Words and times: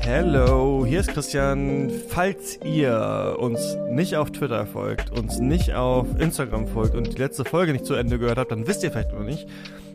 Hello, 0.00 0.84
hier 0.84 1.00
ist 1.00 1.12
Christian. 1.12 1.90
Falls 2.08 2.58
ihr 2.64 3.36
uns 3.38 3.76
nicht 3.90 4.16
auf 4.16 4.32
Twitter 4.32 4.66
folgt, 4.66 5.10
uns 5.10 5.38
nicht 5.38 5.74
auf 5.74 6.06
Instagram 6.18 6.66
folgt 6.66 6.96
und 6.96 7.12
die 7.12 7.18
letzte 7.18 7.44
Folge 7.44 7.72
nicht 7.72 7.86
zu 7.86 7.94
Ende 7.94 8.18
gehört 8.18 8.38
habt, 8.38 8.50
dann 8.50 8.66
wisst 8.66 8.82
ihr 8.82 8.90
vielleicht 8.90 9.12
noch 9.12 9.22
nicht. 9.22 9.48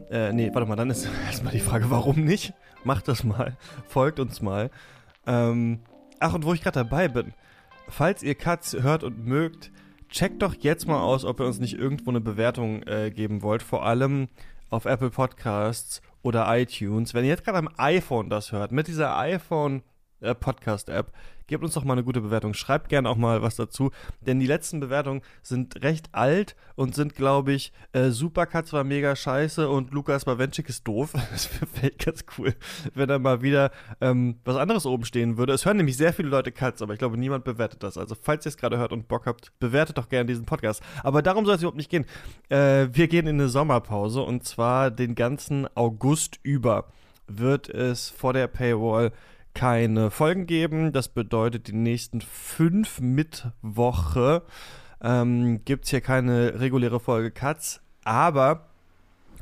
Äh, 0.10 0.32
nee, 0.32 0.50
warte 0.54 0.68
mal, 0.68 0.78
dann 0.78 0.90
ist 0.90 1.08
erstmal 1.28 1.52
die 1.52 1.60
Frage, 1.60 1.90
warum 1.90 2.24
nicht? 2.24 2.54
Macht 2.86 3.08
das 3.08 3.24
mal. 3.24 3.58
Folgt 3.88 4.20
uns 4.20 4.42
mal. 4.42 4.72
Ähm, 5.28 5.82
ach, 6.20 6.34
und 6.34 6.46
wo 6.46 6.54
ich 6.54 6.62
gerade 6.62 6.80
dabei 6.80 7.10
bin. 7.10 7.34
Falls 7.90 8.24
ihr 8.24 8.36
Katz 8.36 8.74
hört 8.74 9.04
und 9.04 9.26
mögt, 9.26 9.72
checkt 10.10 10.42
doch 10.42 10.56
jetzt 10.58 10.88
mal 10.88 11.02
aus, 11.02 11.26
ob 11.26 11.42
ihr 11.42 11.46
uns 11.46 11.60
nicht 11.60 11.78
irgendwo 11.78 12.10
eine 12.10 12.22
Bewertung 12.22 12.84
äh, 12.84 13.12
geben 13.12 13.42
wollt. 13.42 13.64
Vor 13.64 13.86
allem 13.86 14.30
auf 14.70 14.86
Apple 14.86 15.10
Podcasts 15.10 16.02
oder 16.26 16.58
iTunes. 16.58 17.14
Wenn 17.14 17.24
ihr 17.24 17.30
jetzt 17.30 17.46
gerade 17.46 17.60
am 17.60 17.70
iPhone 17.78 18.30
das 18.30 18.52
hört, 18.52 18.72
mit 18.72 18.88
dieser 18.88 19.16
iPhone 19.18 19.84
äh, 20.26 20.36
Podcast-App, 20.36 21.12
gebt 21.48 21.64
uns 21.64 21.74
doch 21.74 21.84
mal 21.84 21.94
eine 21.94 22.04
gute 22.04 22.22
Bewertung. 22.22 22.54
Schreibt 22.54 22.90
gerne 22.90 23.10
auch 23.10 23.18
mal 23.18 23.42
was 23.42 23.56
dazu, 23.56 23.92
denn 24.22 24.40
die 24.40 24.48
letzten 24.48 24.80
Bewertungen 24.80 25.22
sind 25.42 25.82
recht 25.84 26.10
alt 26.14 26.56
und 26.76 26.96
sind, 26.96 27.16
glaube 27.16 27.54
ich, 27.54 27.72
äh, 27.94 28.10
Supercuts 28.10 28.74
war 28.74 28.84
mega 28.84 29.16
scheiße 29.16 29.70
und 29.70 29.92
Lukas 29.92 30.26
Bawenschik 30.26 30.70
ist 30.70 30.88
doof. 30.88 31.14
Das 31.36 31.50
wäre 31.82 31.92
ganz 31.92 32.24
cool, 32.38 32.54
wenn 32.94 33.10
da 33.10 33.20
mal 33.20 33.42
wieder 33.42 33.72
ähm, 34.00 34.40
was 34.46 34.56
anderes 34.56 34.86
oben 34.86 35.06
stehen 35.06 35.38
würde. 35.38 35.54
Es 35.54 35.66
hören 35.66 35.78
nämlich 35.78 35.98
sehr 35.98 36.14
viele 36.14 36.30
Leute 36.30 36.52
Cuts, 36.52 36.82
aber 36.82 36.94
ich 36.94 37.00
glaube, 37.00 37.18
niemand 37.18 37.44
bewertet 37.44 37.84
das. 37.84 37.98
Also, 37.98 38.16
falls 38.20 38.46
ihr 38.46 38.50
es 38.50 38.58
gerade 38.58 38.78
hört 38.78 38.94
und 38.94 39.08
Bock 39.08 39.26
habt, 39.26 39.52
bewertet 39.60 39.98
doch 39.98 40.08
gerne 40.08 40.26
diesen 40.26 40.46
Podcast. 40.46 40.82
Aber 41.04 41.22
darum 41.22 41.46
soll 41.46 41.56
es 41.56 41.62
überhaupt 41.62 41.78
nicht 41.78 41.90
gehen. 41.90 42.06
Äh, 42.50 42.88
wir 42.92 43.08
gehen 43.08 43.28
in 43.28 43.40
eine 43.40 43.50
Sommerpause 43.50 44.22
und 44.22 44.46
zwar 44.46 44.92
den 44.92 45.16
ganzen 45.16 45.68
August 45.76 46.40
über 46.44 46.88
wird 47.28 47.70
es 47.70 48.10
vor 48.10 48.34
der 48.34 48.48
Paywall 48.48 49.12
keine 49.56 50.12
Folgen 50.12 50.46
geben. 50.46 50.92
Das 50.92 51.08
bedeutet, 51.08 51.68
die 51.68 51.74
nächsten 51.74 52.22
fünf 52.22 53.00
Mittwoche 53.00 54.44
ähm, 55.02 55.66
gibt 55.66 55.86
es 55.86 55.90
hier 55.90 56.02
keine 56.02 56.60
reguläre 56.60 57.00
Folge 57.00 57.32
Cuts. 57.32 57.82
Aber 58.04 58.68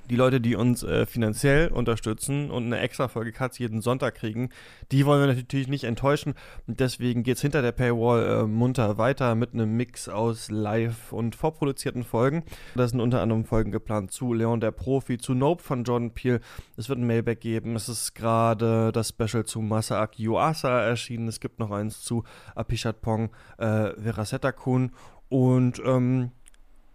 die 0.10 0.16
Leute, 0.16 0.42
die 0.42 0.56
uns 0.56 0.84
äh, 0.84 1.06
finanziell 1.06 1.70
unterstützen 1.70 2.52
und 2.52 2.66
eine 2.66 2.80
extra 2.80 3.08
Folge 3.08 3.32
Cuts 3.32 3.60
jeden 3.60 3.82
Sonntag 3.82 4.16
kriegen, 4.16 4.50
die 4.92 5.06
wollen 5.06 5.26
wir 5.26 5.34
natürlich 5.34 5.68
nicht 5.68 5.86
enttäuschen. 5.86 6.34
Deswegen 6.68 7.24
geht 7.24 7.38
es 7.38 7.42
hinter 7.42 7.62
der 7.62 7.72
Paywall 7.72 8.26
äh, 8.26 8.48
munter 8.48 8.98
weiter 8.98 9.36
mit 9.36 9.54
einem 9.54 9.76
Mix 9.76 10.10
aus 10.10 10.52
live 10.52 11.14
und 11.14 11.36
vorproduzierten 11.36 12.04
Folgen. 12.04 12.44
Da 12.76 12.88
sind 12.88 13.00
unter 13.00 13.22
anderem 13.22 13.46
Folgen 13.46 13.72
geplant 13.72 14.12
zu 14.12 14.34
Leon 14.34 14.60
der 14.60 14.72
Profi, 14.72 15.18
zu 15.18 15.34
Nope 15.34 15.64
von 15.64 15.84
Jordan 15.84 16.12
Peele. 16.12 16.42
Es 16.78 16.90
wird 16.90 17.00
ein 17.00 17.08
Mailback 17.08 17.42
geben. 17.42 17.76
Es 17.76 17.90
ist 17.90 18.14
gerade 18.16 18.92
das 18.92 19.10
Special 19.10 19.46
zu 19.46 19.62
Masaaki 19.62 20.24
Yuasa 20.24 20.82
erschienen. 20.82 21.28
Es 21.28 21.40
gibt 21.40 21.60
noch 21.60 21.72
eins 21.72 22.02
zu 22.02 22.24
Apishat 22.56 23.02
Pong, 23.02 23.30
äh, 23.58 23.92
Verasetta 24.00 24.52
Kun 24.52 24.92
und 25.30 25.82
ähm, 25.86 26.32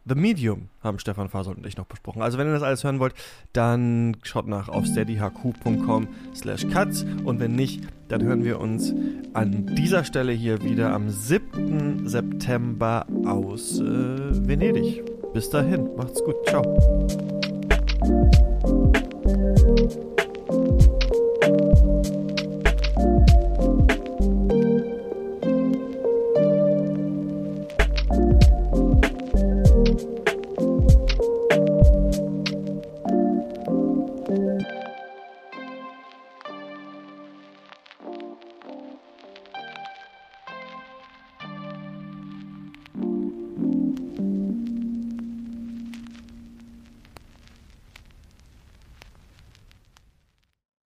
The 0.09 0.15
Medium 0.15 0.69
haben 0.83 0.99
Stefan 0.99 1.29
Fasel 1.29 1.55
und 1.55 1.67
ich 1.67 1.77
noch 1.77 1.87
besprochen. 1.87 2.23
Also 2.23 2.39
wenn 2.39 2.47
ihr 2.47 2.55
das 2.55 2.63
alles 2.63 2.83
hören 2.83 2.99
wollt, 2.99 3.15
dann 3.53 4.17
schaut 4.23 4.47
nach 4.47 4.69
auf 4.69 4.87
steadyhq.com 4.87 6.09
slash 6.35 6.67
cuts 6.69 7.05
und 7.25 7.41
wenn 7.41 7.55
nicht, 7.55 7.83
dann 8.09 8.23
hören 8.23 8.45
wir 8.45 8.59
uns 8.59 8.95
an 9.35 9.67
dieser 9.75 10.05
Stelle 10.05 10.33
hier 10.33 10.63
wieder 10.63 10.95
am 10.95 11.11
7. 11.11 12.09
September 12.09 13.07
aus 13.27 13.81
äh, 13.81 13.85
Venedig. 13.85 15.05
Bis 15.35 15.51
dahin, 15.51 15.89
macht's 15.97 16.25
gut, 16.25 16.37
ciao. 16.47 16.65